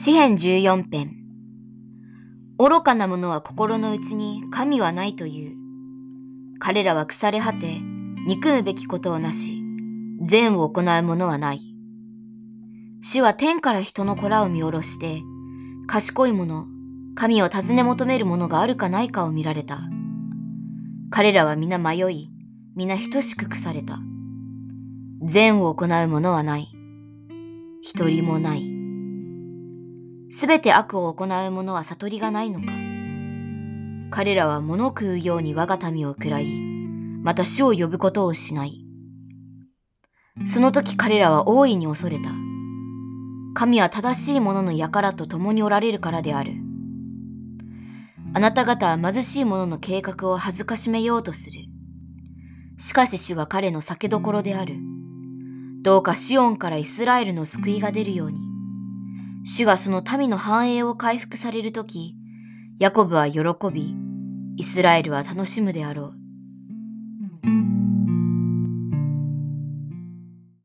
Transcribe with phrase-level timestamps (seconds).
[0.00, 1.16] 詩編14編。
[2.56, 5.56] 愚かな者は心の内に神はないという。
[6.60, 7.80] 彼らは腐れ果て、
[8.24, 9.60] 憎むべきことをなし、
[10.22, 11.74] 善を行う者はない。
[13.02, 15.20] 主は天から人の子らを見下ろして、
[15.88, 16.66] 賢い者、
[17.16, 19.80] 神を尋ね求める者があるかないかを見られた。
[21.10, 22.30] 彼らは皆迷い、
[22.76, 23.98] 皆等しく腐れた。
[25.24, 26.68] 善を行う者はない。
[27.82, 28.77] 一人もない。
[30.30, 32.66] すべて悪を行う者は悟りがないのか。
[34.10, 36.60] 彼らは物食うように我が民を喰らい、
[37.22, 38.84] また死を呼ぶことをしない。
[40.46, 42.30] その時彼らは大いに恐れた。
[43.54, 46.52] 神は正しい者の輩と共におられるからである。
[48.34, 51.62] あなた方は貧しい者の計画を恥ずかしめようとする。
[52.78, 54.76] しかし主は彼の酒どころである。
[55.82, 58.47] どうかシオンからイスラエルの救いが出るように。
[59.44, 62.14] 主がその民の繁栄を回復されるとき、
[62.78, 63.40] ヤコブは喜
[63.72, 63.94] び、
[64.56, 66.27] イスラエルは楽しむであろう。